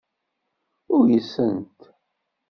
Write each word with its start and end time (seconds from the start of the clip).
Uysent. 0.97 1.79